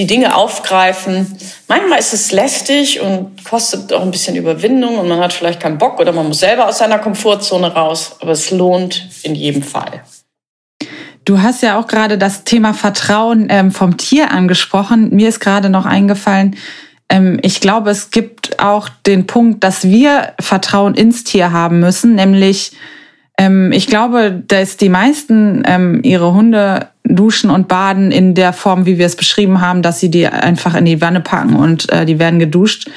[0.01, 1.37] die Dinge aufgreifen.
[1.69, 5.77] Manchmal ist es lästig und kostet auch ein bisschen Überwindung und man hat vielleicht keinen
[5.77, 10.03] Bock oder man muss selber aus seiner Komfortzone raus, aber es lohnt in jedem Fall.
[11.27, 15.15] Du hast ja auch gerade das Thema Vertrauen ähm, vom Tier angesprochen.
[15.15, 16.57] Mir ist gerade noch eingefallen,
[17.11, 22.15] ähm, ich glaube, es gibt auch den Punkt, dass wir Vertrauen ins Tier haben müssen,
[22.15, 22.73] nämlich
[23.41, 28.85] ähm, ich glaube, dass die meisten ähm, ihre Hunde duschen und baden in der Form,
[28.85, 32.05] wie wir es beschrieben haben, dass sie die einfach in die Wanne packen und äh,
[32.05, 32.91] die werden geduscht,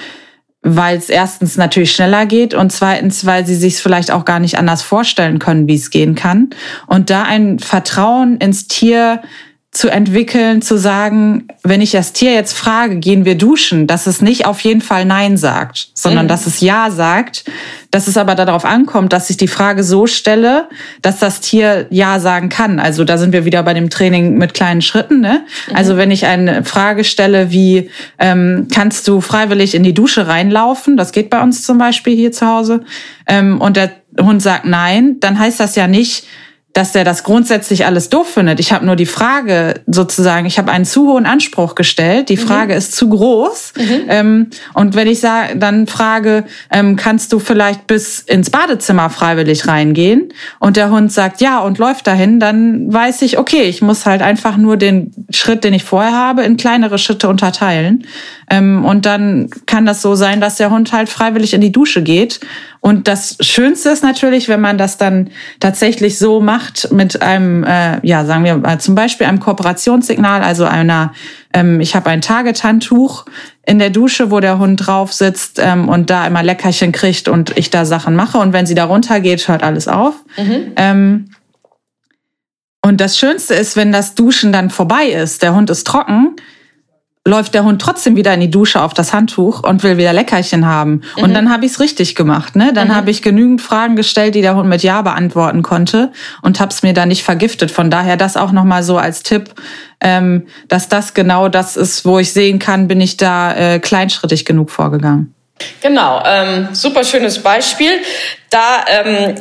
[0.62, 4.58] weil es erstens natürlich schneller geht und zweitens, weil sie sich vielleicht auch gar nicht
[4.58, 6.50] anders vorstellen können, wie es gehen kann.
[6.88, 9.22] Und da ein Vertrauen ins Tier
[9.74, 14.22] zu entwickeln, zu sagen, wenn ich das Tier jetzt frage, gehen wir duschen, dass es
[14.22, 16.30] nicht auf jeden Fall Nein sagt, sondern mhm.
[16.30, 17.46] dass es Ja sagt,
[17.90, 20.70] dass es aber darauf ankommt, dass ich die Frage so stelle,
[21.02, 22.80] dass das Tier Ja sagen kann.
[22.80, 25.22] Also da sind wir wieder bei dem Training mit kleinen Schritten.
[25.22, 25.44] Ne?
[25.68, 25.76] Mhm.
[25.76, 30.98] Also wenn ich eine Frage stelle wie, ähm, kannst du freiwillig in die Dusche reinlaufen?
[30.98, 32.82] Das geht bei uns zum Beispiel hier zu Hause.
[33.26, 36.28] Ähm, und der Hund sagt Nein, dann heißt das ja nicht,
[36.74, 38.60] dass der das grundsätzlich alles doof findet.
[38.60, 42.30] Ich habe nur die Frage sozusagen, ich habe einen zu hohen Anspruch gestellt.
[42.30, 42.42] Die mhm.
[42.42, 42.78] Frage mhm.
[42.80, 43.74] ist zu groß.
[43.78, 44.02] Mhm.
[44.10, 49.68] Ähm, und wenn ich sage, dann frage, ähm, kannst du vielleicht bis ins Badezimmer freiwillig
[49.68, 50.34] reingehen?
[50.60, 54.24] Und der Hund sagt ja und läuft dahin, dann weiß ich, okay, ich muss halt
[54.24, 58.08] einfach nur den Schritt, den ich vorher habe, in kleinere Schritte unterteilen.
[58.50, 62.02] Ähm, und dann kann das so sein, dass der Hund halt freiwillig in die Dusche
[62.02, 62.40] geht
[62.86, 65.30] und das Schönste ist natürlich, wenn man das dann
[65.62, 70.66] tatsächlich so macht mit einem, äh, ja, sagen wir mal zum Beispiel einem Kooperationssignal, also
[70.66, 71.14] einer,
[71.54, 73.24] ähm, ich habe ein Target-Handtuch
[73.66, 77.58] in der Dusche, wo der Hund drauf sitzt ähm, und da immer Leckerchen kriegt und
[77.58, 78.38] ich da Sachen mache.
[78.38, 80.16] Und wenn sie da runtergeht, hört alles auf.
[80.36, 80.74] Mhm.
[80.76, 81.30] Ähm,
[82.82, 86.36] und das Schönste ist, wenn das Duschen dann vorbei ist, der Hund ist trocken,
[87.26, 90.66] läuft der Hund trotzdem wieder in die Dusche auf das Handtuch und will wieder Leckerchen
[90.66, 91.02] haben.
[91.16, 91.24] Mhm.
[91.24, 92.58] Und dann habe ich es richtig gemacht.
[92.58, 92.74] Ne?
[92.74, 92.96] Dann mhm.
[92.96, 96.84] habe ich genügend Fragen gestellt, die der Hund mit Ja beantworten konnte und habe es
[96.84, 97.72] mir dann nicht vergiftet.
[97.72, 99.52] Von daher das auch nochmal so als Tipp,
[100.02, 104.44] ähm, dass das genau das ist, wo ich sehen kann, bin ich da äh, kleinschrittig
[104.44, 105.34] genug vorgegangen.
[105.82, 107.92] Genau, ähm, super schönes Beispiel.
[108.50, 109.36] Da ähm,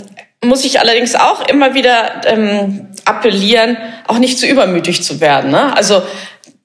[0.44, 5.50] muss ich allerdings auch immer wieder ähm, appellieren, auch nicht zu übermütig zu werden.
[5.50, 5.76] Ne?
[5.76, 6.02] Also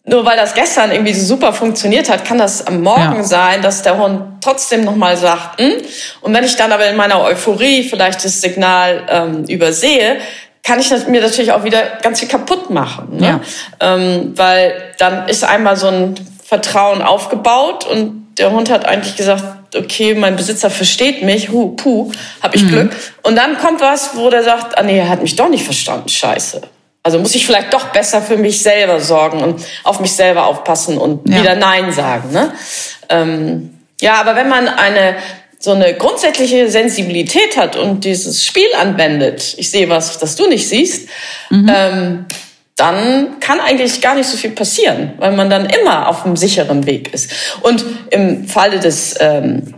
[0.07, 3.23] nur weil das gestern irgendwie so super funktioniert hat, kann das am Morgen ja.
[3.23, 5.73] sein, dass der Hund trotzdem nochmal sagt, hm?
[6.21, 10.17] und wenn ich dann aber in meiner Euphorie vielleicht das Signal ähm, übersehe,
[10.63, 13.17] kann ich mir natürlich auch wieder ganz viel kaputt machen.
[13.17, 13.39] Ne?
[13.81, 13.95] Ja.
[13.95, 19.43] Ähm, weil dann ist einmal so ein Vertrauen aufgebaut und der Hund hat eigentlich gesagt,
[19.75, 22.67] okay, mein Besitzer versteht mich, hu, puh, hab ich mhm.
[22.69, 22.95] Glück.
[23.23, 26.07] Und dann kommt was, wo der sagt, ah nee, er hat mich doch nicht verstanden,
[26.07, 26.61] scheiße.
[27.03, 30.97] Also muss ich vielleicht doch besser für mich selber sorgen und auf mich selber aufpassen
[30.97, 31.41] und ja.
[31.41, 32.31] wieder Nein sagen.
[32.31, 32.53] Ne?
[33.09, 35.15] Ähm, ja, aber wenn man eine
[35.59, 40.67] so eine grundsätzliche Sensibilität hat und dieses Spiel anwendet, ich sehe was, das du nicht
[40.69, 41.09] siehst,
[41.49, 41.71] mhm.
[41.73, 42.25] ähm,
[42.75, 46.85] dann kann eigentlich gar nicht so viel passieren, weil man dann immer auf einem sicheren
[46.85, 47.31] Weg ist.
[47.61, 49.73] Und im Falle des ähm,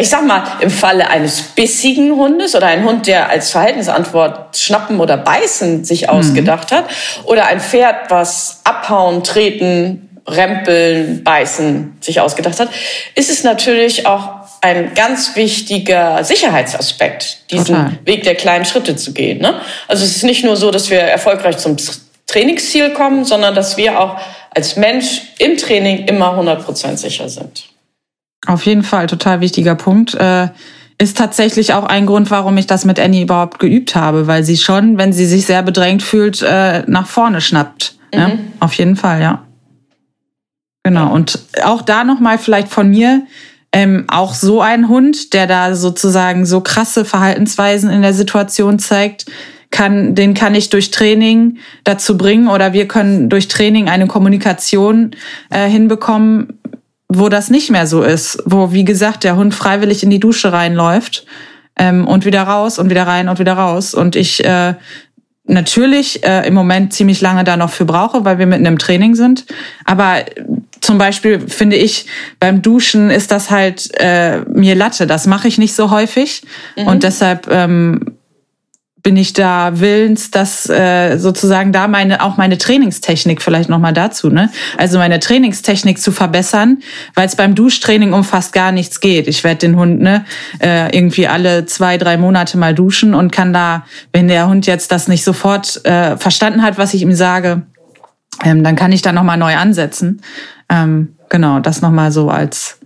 [0.00, 4.98] ich sag mal, im Falle eines bissigen Hundes oder ein Hund, der als Verhaltensantwort schnappen
[4.98, 6.08] oder beißen sich mhm.
[6.08, 6.86] ausgedacht hat,
[7.24, 12.68] oder ein Pferd, was abhauen, treten, rempeln, beißen sich ausgedacht hat,
[13.14, 17.98] ist es natürlich auch ein ganz wichtiger Sicherheitsaspekt, diesen Total.
[18.04, 19.40] Weg der kleinen Schritte zu gehen.
[19.40, 19.60] Ne?
[19.88, 21.76] Also es ist nicht nur so, dass wir erfolgreich zum
[22.26, 24.18] Trainingsziel kommen, sondern dass wir auch
[24.54, 27.64] als Mensch im Training immer 100% sicher sind.
[28.46, 30.14] Auf jeden Fall, total wichtiger Punkt.
[30.14, 30.48] Äh,
[30.98, 34.58] ist tatsächlich auch ein Grund, warum ich das mit Annie überhaupt geübt habe, weil sie
[34.58, 37.94] schon, wenn sie sich sehr bedrängt fühlt, äh, nach vorne schnappt.
[38.12, 38.20] Mhm.
[38.20, 39.46] Ja, auf jeden Fall, ja.
[40.82, 41.12] Genau.
[41.12, 43.22] Und auch da nochmal vielleicht von mir,
[43.72, 49.26] ähm, auch so ein Hund, der da sozusagen so krasse Verhaltensweisen in der Situation zeigt,
[49.70, 55.12] kann, den kann ich durch Training dazu bringen oder wir können durch Training eine Kommunikation
[55.50, 56.58] äh, hinbekommen,
[57.12, 60.52] wo das nicht mehr so ist, wo, wie gesagt, der Hund freiwillig in die Dusche
[60.52, 61.26] reinläuft
[61.76, 63.94] ähm, und wieder raus und wieder rein und wieder raus.
[63.94, 64.74] Und ich äh,
[65.44, 69.16] natürlich äh, im Moment ziemlich lange da noch für brauche, weil wir mitten im Training
[69.16, 69.44] sind.
[69.84, 70.24] Aber
[70.80, 72.06] zum Beispiel finde ich,
[72.38, 75.08] beim Duschen ist das halt äh, mir Latte.
[75.08, 76.42] Das mache ich nicht so häufig.
[76.76, 76.86] Mhm.
[76.86, 78.18] Und deshalb ähm,
[79.02, 83.92] bin ich da willens, dass äh, sozusagen da meine auch meine Trainingstechnik vielleicht noch mal
[83.92, 84.50] dazu, ne?
[84.76, 86.82] Also meine Trainingstechnik zu verbessern,
[87.14, 89.26] weil es beim Duschtraining um fast gar nichts geht.
[89.28, 90.24] Ich werde den Hund ne
[90.62, 94.92] äh, irgendwie alle zwei drei Monate mal duschen und kann da, wenn der Hund jetzt
[94.92, 97.62] das nicht sofort äh, verstanden hat, was ich ihm sage,
[98.44, 100.22] ähm, dann kann ich da noch mal neu ansetzen.
[100.68, 102.78] Ähm, genau, das noch mal so als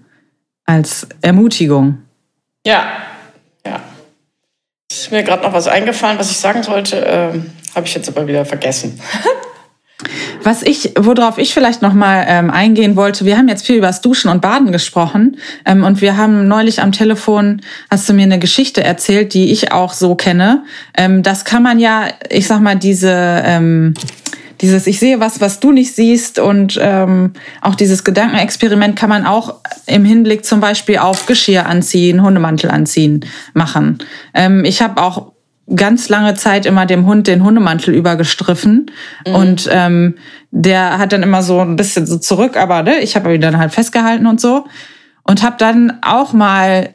[0.66, 1.98] als Ermutigung.
[2.66, 2.84] Ja,
[4.90, 7.40] ist mir gerade noch was eingefallen, was ich sagen sollte, äh,
[7.74, 9.00] habe ich jetzt aber wieder vergessen.
[10.42, 13.86] Was ich, worauf ich vielleicht noch mal ähm, eingehen wollte, wir haben jetzt viel über
[13.86, 18.24] das Duschen und Baden gesprochen ähm, und wir haben neulich am Telefon, hast du mir
[18.24, 20.64] eine Geschichte erzählt, die ich auch so kenne.
[20.96, 23.94] Ähm, das kann man ja, ich sag mal, diese ähm,
[24.64, 29.26] dieses Ich sehe was, was du nicht siehst und ähm, auch dieses Gedankenexperiment kann man
[29.26, 33.98] auch im Hinblick zum Beispiel auf Geschirr anziehen, Hundemantel anziehen machen.
[34.32, 35.32] Ähm, ich habe auch
[35.76, 38.90] ganz lange Zeit immer dem Hund den Hundemantel übergestriffen
[39.26, 39.34] mhm.
[39.34, 40.14] und ähm,
[40.50, 43.58] der hat dann immer so ein bisschen so zurück, aber ne, ich habe ihn dann
[43.58, 44.64] halt festgehalten und so
[45.24, 46.93] und habe dann auch mal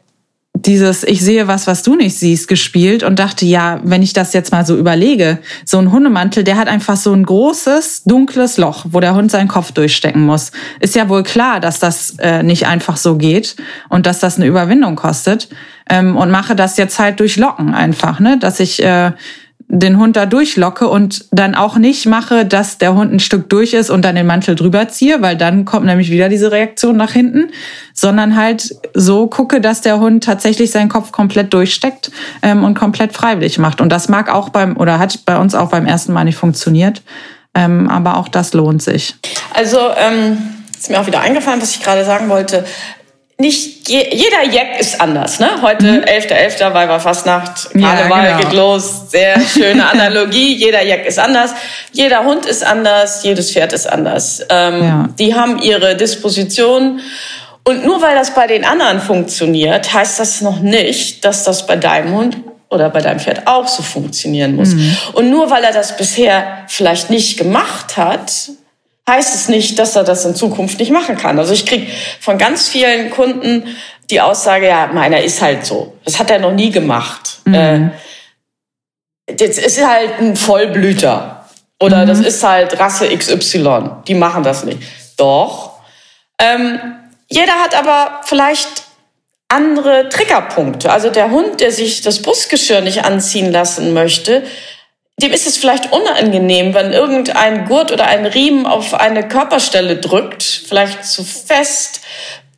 [0.54, 4.32] dieses Ich sehe was, was du nicht siehst gespielt und dachte, ja, wenn ich das
[4.32, 8.84] jetzt mal so überlege, so ein Hundemantel, der hat einfach so ein großes, dunkles Loch,
[8.90, 10.52] wo der Hund seinen Kopf durchstecken muss.
[10.80, 13.56] Ist ja wohl klar, dass das äh, nicht einfach so geht
[13.88, 15.48] und dass das eine Überwindung kostet.
[15.88, 18.38] Ähm, und mache das jetzt halt durch Locken einfach, ne?
[18.38, 19.12] Dass ich äh,
[19.72, 23.72] den Hund da durchlocke und dann auch nicht mache, dass der Hund ein Stück durch
[23.72, 27.12] ist und dann den Mantel drüber ziehe, weil dann kommt nämlich wieder diese Reaktion nach
[27.12, 27.52] hinten,
[27.94, 32.10] sondern halt so gucke, dass der Hund tatsächlich seinen Kopf komplett durchsteckt
[32.42, 33.80] ähm, und komplett freiwillig macht.
[33.80, 37.02] Und das mag auch beim oder hat bei uns auch beim ersten Mal nicht funktioniert,
[37.54, 39.14] ähm, aber auch das lohnt sich.
[39.54, 40.38] Also ähm,
[40.76, 42.64] ist mir auch wieder eingefallen, was ich gerade sagen wollte
[43.40, 45.40] nicht je, jeder Jack ist anders.
[45.40, 45.48] Ne?
[45.62, 46.04] Heute mhm.
[46.04, 46.58] 11.11.
[46.58, 46.74] .11.
[46.74, 48.38] Weiberfastnacht, Karneval ja, genau.
[48.38, 49.10] geht los.
[49.10, 50.54] Sehr schöne Analogie.
[50.54, 51.52] jeder Jack ist anders.
[51.92, 53.24] Jeder Hund ist anders.
[53.24, 54.44] Jedes Pferd ist anders.
[54.50, 55.08] Ähm, ja.
[55.18, 57.00] Die haben ihre Disposition.
[57.64, 61.76] Und nur weil das bei den anderen funktioniert, heißt das noch nicht, dass das bei
[61.76, 62.36] deinem Hund
[62.68, 64.74] oder bei deinem Pferd auch so funktionieren muss.
[64.74, 64.96] Mhm.
[65.14, 68.32] Und nur weil er das bisher vielleicht nicht gemacht hat,
[69.10, 71.38] heißt es nicht, dass er das in Zukunft nicht machen kann.
[71.38, 71.88] Also ich kriege
[72.20, 73.76] von ganz vielen Kunden
[74.08, 75.96] die Aussage, ja, meiner ist halt so.
[76.04, 77.40] Das hat er noch nie gemacht.
[77.44, 77.54] Mhm.
[77.54, 77.90] Äh,
[79.38, 81.44] jetzt ist halt ein Vollblüter.
[81.80, 82.08] Oder mhm.
[82.08, 83.90] das ist halt Rasse XY.
[84.06, 84.80] Die machen das nicht.
[85.16, 85.80] Doch.
[86.38, 86.80] Ähm,
[87.28, 88.84] jeder hat aber vielleicht
[89.48, 90.90] andere Triggerpunkte.
[90.90, 94.44] Also der Hund, der sich das Brustgeschirr nicht anziehen lassen möchte,
[95.20, 100.42] dem ist es vielleicht unangenehm, wenn irgendein Gurt oder ein Riemen auf eine Körperstelle drückt,
[100.42, 102.00] vielleicht zu fest,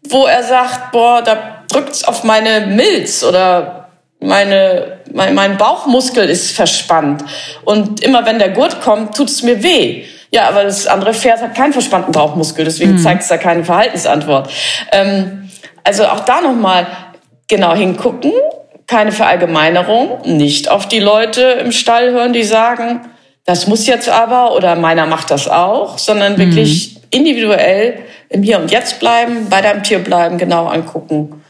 [0.09, 3.89] wo er sagt, boah, da drückt's auf meine Milz oder
[4.21, 7.25] meine, mein, mein Bauchmuskel ist verspannt.
[7.65, 10.05] Und immer wenn der Gurt kommt, tut es mir weh.
[10.31, 12.99] Ja, aber das andere Pferd hat keinen verspannten Bauchmuskel, deswegen mhm.
[12.99, 14.51] zeigt es da keine Verhaltensantwort.
[14.91, 15.51] Ähm,
[15.85, 16.87] also auch da nochmal
[17.49, 18.33] genau hingucken
[18.93, 23.01] keine Verallgemeinerung, nicht auf die Leute im Stall hören, die sagen,
[23.47, 27.01] das muss jetzt aber oder meiner macht das auch, sondern wirklich mhm.
[27.09, 31.43] individuell im Hier und Jetzt bleiben, bei deinem Tier bleiben, genau angucken.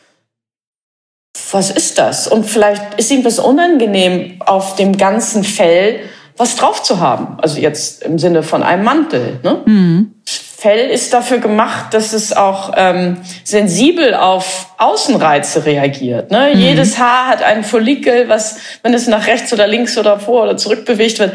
[1.51, 2.29] Was ist das?
[2.29, 5.99] Und vielleicht ist ihm das unangenehm, auf dem ganzen Fell
[6.37, 7.39] was drauf zu haben.
[7.43, 9.41] Also jetzt im Sinne von einem Mantel.
[9.43, 9.63] Ne?
[9.67, 10.15] Mhm.
[10.63, 16.31] Fell ist dafür gemacht, dass es auch ähm, sensibel auf Außenreize reagiert.
[16.31, 16.53] Ne?
[16.55, 16.61] Mhm.
[16.61, 20.57] Jedes Haar hat einen Follikel, was, wenn es nach rechts oder links oder vor oder
[20.57, 21.33] zurück bewegt wird,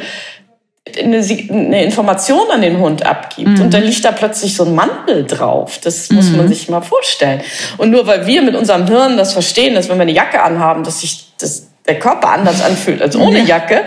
[0.98, 3.50] eine, eine Information an den Hund abgibt.
[3.50, 3.62] Mhm.
[3.64, 5.78] Und dann liegt da plötzlich so ein Mantel drauf.
[5.84, 6.48] Das muss man mhm.
[6.48, 7.42] sich mal vorstellen.
[7.78, 10.86] Und nur weil wir mit unserem Hirn das verstehen, dass wenn wir eine Jacke anhaben,
[10.86, 13.84] dass sich das der Körper anders anfühlt als ohne Jacke,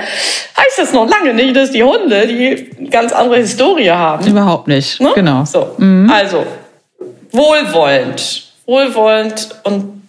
[0.57, 4.27] heißt das noch lange nicht, dass die Hunde die ganz andere Historie haben.
[4.27, 5.01] Überhaupt nicht.
[5.01, 5.13] Ne?
[5.15, 5.45] Genau.
[5.45, 5.75] So.
[5.79, 6.11] Mhm.
[6.11, 6.47] Also
[7.31, 10.03] wohlwollend, wohlwollend und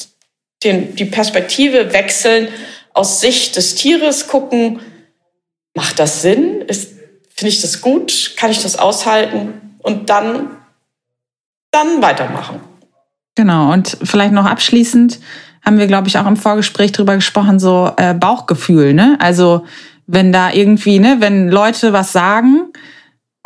[0.63, 2.47] den, die Perspektive wechseln,
[2.93, 4.79] aus Sicht des Tieres gucken,
[5.73, 6.65] macht das Sinn?
[6.67, 8.33] Finde ich das gut?
[8.35, 9.77] Kann ich das aushalten?
[9.79, 10.57] Und dann
[11.71, 12.59] dann weitermachen.
[13.35, 15.19] Genau, und vielleicht noch abschließend
[15.63, 19.17] haben wir, glaube ich, auch im Vorgespräch drüber gesprochen, so äh, Bauchgefühl, ne?
[19.19, 19.65] Also
[20.07, 22.71] wenn da irgendwie, ne, wenn Leute was sagen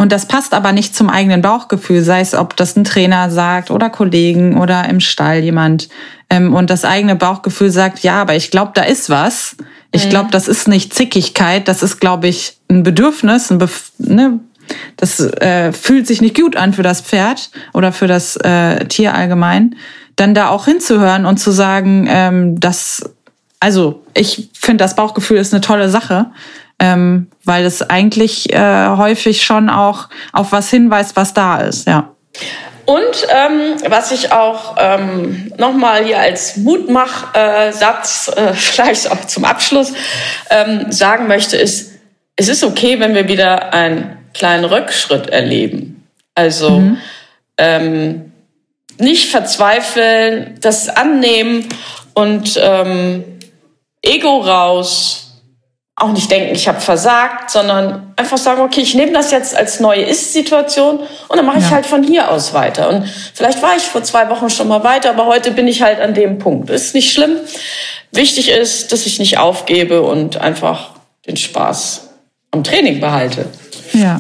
[0.01, 3.71] und das passt aber nicht zum eigenen Bauchgefühl, sei es, ob das ein Trainer sagt
[3.71, 5.89] oder Kollegen oder im Stall jemand
[6.29, 9.55] ähm, und das eigene Bauchgefühl sagt, ja, aber ich glaube, da ist was.
[9.91, 10.09] Ich mhm.
[10.09, 14.39] glaube, das ist nicht Zickigkeit, das ist, glaube ich, ein Bedürfnis, ein Bef ne,
[14.97, 19.13] das äh, fühlt sich nicht gut an für das Pferd oder für das äh, Tier
[19.13, 19.75] allgemein,
[20.15, 23.09] dann da auch hinzuhören und zu sagen, ähm, dass,
[23.59, 26.27] also ich finde, das Bauchgefühl ist eine tolle Sache,
[26.79, 32.11] ähm, weil es eigentlich äh, häufig schon auch auf was hinweist, was da ist, ja.
[32.85, 39.93] Und ähm, was ich auch ähm, nochmal hier als Mutmachsatz, äh, vielleicht auch zum Abschluss,
[40.51, 41.93] ähm, sagen möchte, ist,
[42.35, 46.07] es ist okay, wenn wir wieder einen kleinen Rückschritt erleben.
[46.35, 46.97] Also mhm.
[47.57, 48.31] ähm,
[48.97, 51.67] nicht verzweifeln, das annehmen
[52.13, 53.23] und ähm,
[54.01, 55.25] Ego raus,
[55.97, 59.79] auch nicht denken, ich habe versagt, sondern einfach sagen, okay, ich nehme das jetzt als
[59.79, 61.71] neue Ist-Situation und dann mache ich ja.
[61.71, 62.89] halt von hier aus weiter.
[62.89, 66.01] Und vielleicht war ich vor zwei Wochen schon mal weiter, aber heute bin ich halt
[66.01, 66.69] an dem Punkt.
[66.69, 67.37] Ist nicht schlimm.
[68.11, 70.91] Wichtig ist, dass ich nicht aufgebe und einfach
[71.27, 72.09] den Spaß
[72.51, 73.45] am Training behalte.
[73.93, 74.19] Ja,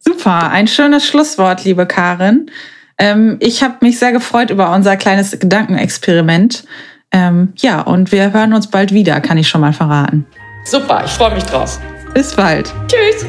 [0.00, 0.50] super.
[0.50, 2.50] Ein schönes Schlusswort, liebe Karin.
[2.98, 6.64] Ähm, ich habe mich sehr gefreut über unser kleines Gedankenexperiment.
[7.12, 10.26] Ähm, ja, und wir hören uns bald wieder, kann ich schon mal verraten.
[10.64, 11.80] Super, ich freue mich drauf.
[12.14, 12.72] Bis bald.
[12.88, 13.26] Tschüss.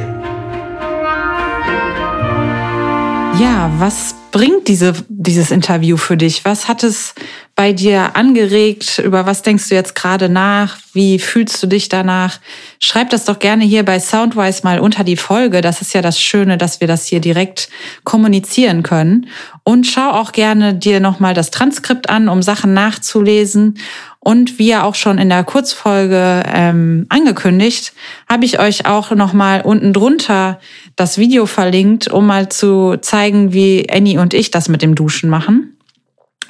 [3.40, 6.46] Ja, was bringt diese, dieses Interview für dich?
[6.46, 7.16] Was hat es
[7.56, 9.00] bei dir angeregt?
[9.00, 10.78] Über was denkst du jetzt gerade nach?
[10.94, 12.40] Wie fühlst du dich danach?
[12.80, 15.62] Schreib das doch gerne hier bei Soundwise mal unter die Folge.
[15.62, 17.70] Das ist ja das Schöne, dass wir das hier direkt
[18.04, 19.28] kommunizieren können.
[19.64, 23.80] Und schau auch gerne dir nochmal das Transkript an, um Sachen nachzulesen.
[24.20, 27.94] Und wie ja auch schon in der Kurzfolge ähm, angekündigt,
[28.28, 30.60] habe ich euch auch nochmal unten drunter
[30.96, 35.30] das Video verlinkt, um mal zu zeigen, wie Annie und ich das mit dem Duschen
[35.30, 35.78] machen.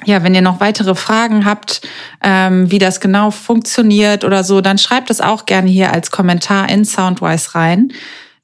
[0.04, 1.80] Ja, wenn ihr noch weitere Fragen habt,
[2.22, 6.68] ähm, wie das genau funktioniert oder so, dann schreibt es auch gerne hier als Kommentar
[6.68, 7.92] in Soundwise rein.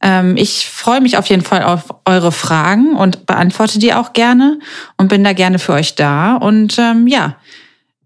[0.00, 4.58] Ähm, ich freue mich auf jeden Fall auf eure Fragen und beantworte die auch gerne
[4.96, 6.36] und bin da gerne für euch da.
[6.36, 7.36] Und ähm, ja,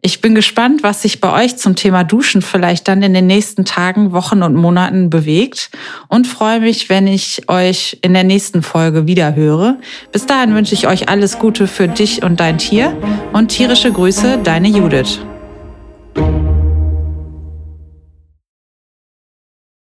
[0.06, 3.64] ich bin gespannt, was sich bei euch zum Thema Duschen vielleicht dann in den nächsten
[3.64, 5.68] Tagen, Wochen und Monaten bewegt
[6.06, 9.78] und freue mich, wenn ich euch in der nächsten Folge wieder höre.
[10.12, 12.96] Bis dahin wünsche ich euch alles Gute für dich und dein Tier
[13.32, 15.18] und tierische Grüße, deine Judith.